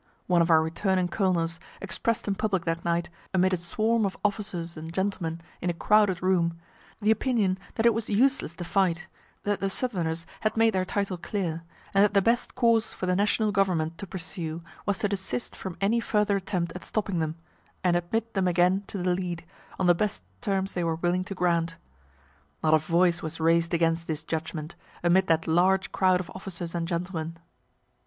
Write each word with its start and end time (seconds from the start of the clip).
One 0.25 0.41
of 0.41 0.49
our 0.49 0.63
returning 0.63 1.09
colonels 1.09 1.59
express'd 1.79 2.27
in 2.27 2.33
public 2.33 2.65
that 2.65 2.83
night, 2.83 3.11
amid 3.35 3.53
a 3.53 3.57
swarm 3.57 4.03
of 4.03 4.17
officers 4.25 4.75
and 4.75 4.91
gentlemen 4.91 5.41
in 5.61 5.69
a 5.69 5.75
crowded 5.75 6.23
room, 6.23 6.57
the 6.99 7.11
opinion 7.11 7.59
that 7.75 7.85
it 7.85 7.93
was 7.93 8.09
useless 8.09 8.55
to 8.55 8.63
fight, 8.63 9.05
that 9.43 9.59
the 9.59 9.69
southerners 9.69 10.25
had 10.39 10.57
made 10.57 10.73
their 10.73 10.85
title 10.85 11.17
clear, 11.17 11.61
and 11.93 12.03
that 12.03 12.15
the 12.15 12.19
best 12.23 12.55
course 12.55 12.93
for 12.93 13.05
the 13.05 13.15
national 13.15 13.51
government 13.51 13.99
to 13.99 14.07
pursue 14.07 14.63
was 14.87 14.97
to 14.97 15.07
desist 15.07 15.55
from 15.55 15.77
any 15.79 15.99
further 15.99 16.35
attempt 16.35 16.71
at 16.73 16.83
stopping 16.83 17.19
them, 17.19 17.35
and 17.83 17.95
admit 17.95 18.33
them 18.33 18.47
again 18.47 18.83
to 18.87 18.97
the 19.03 19.13
lead, 19.13 19.45
on 19.77 19.85
the 19.85 19.93
best 19.93 20.23
terms 20.41 20.73
they 20.73 20.83
were 20.83 20.95
willing 20.95 21.23
to 21.23 21.35
grant. 21.35 21.75
Not 22.63 22.73
a 22.73 22.79
voice 22.79 23.21
was 23.21 23.39
rais'd 23.39 23.71
against 23.71 24.07
this 24.07 24.23
judgment, 24.23 24.73
amid 25.03 25.27
that 25.27 25.45
large 25.45 25.91
crowd 25.91 26.19
of 26.19 26.31
officers 26.33 26.73
and 26.73 26.87
gentlemen. 26.87 27.37